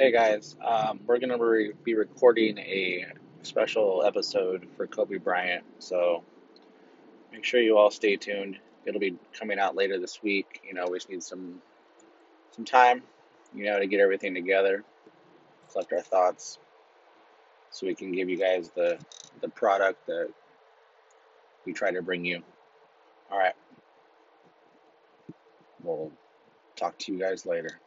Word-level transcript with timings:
Hey 0.00 0.12
guys, 0.12 0.56
um, 0.66 0.98
we're 1.06 1.18
gonna 1.18 1.36
re- 1.36 1.74
be 1.84 1.94
recording 1.94 2.56
a 2.56 3.04
special 3.42 4.02
episode 4.02 4.66
for 4.74 4.86
Kobe 4.86 5.18
Bryant, 5.18 5.62
so 5.78 6.24
make 7.30 7.44
sure 7.44 7.60
you 7.60 7.76
all 7.76 7.90
stay 7.90 8.16
tuned. 8.16 8.58
It'll 8.86 8.98
be 8.98 9.18
coming 9.38 9.58
out 9.58 9.76
later 9.76 9.98
this 9.98 10.22
week. 10.22 10.62
You 10.66 10.72
know, 10.72 10.86
we 10.88 10.96
just 10.96 11.10
need 11.10 11.22
some 11.22 11.60
some 12.52 12.64
time, 12.64 13.02
you 13.54 13.66
know, 13.66 13.78
to 13.78 13.86
get 13.86 14.00
everything 14.00 14.32
together, 14.32 14.84
collect 15.70 15.92
our 15.92 16.00
thoughts, 16.00 16.58
so 17.68 17.86
we 17.86 17.94
can 17.94 18.10
give 18.10 18.30
you 18.30 18.38
guys 18.38 18.70
the 18.70 18.98
the 19.42 19.50
product 19.50 20.06
that 20.06 20.30
we 21.66 21.74
try 21.74 21.90
to 21.90 22.00
bring 22.00 22.24
you. 22.24 22.42
All 23.30 23.38
right, 23.38 23.54
we'll 25.82 26.10
talk 26.74 26.96
to 27.00 27.12
you 27.12 27.18
guys 27.18 27.44
later. 27.44 27.78